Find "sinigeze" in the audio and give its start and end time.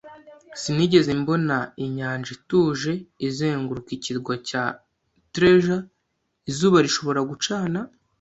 0.61-1.09